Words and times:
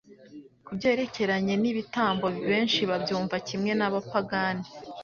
Ku 0.65 0.71
byerekeranye 0.77 1.53
n'ibitambo, 1.61 2.25
benshi 2.49 2.81
babyumva 2.89 3.35
kimwe 3.47 3.71
n'abapagani. 3.75 4.65